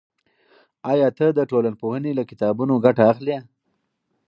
[0.91, 3.37] آیا ته د ټولنپوهنې له کتابونو ګټه اخلی؟